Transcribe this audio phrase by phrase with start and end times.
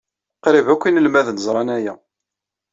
[0.43, 1.93] Qrib akk inelmaden ẓran aya.